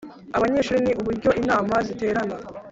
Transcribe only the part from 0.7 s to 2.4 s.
n uburyo inama ziterana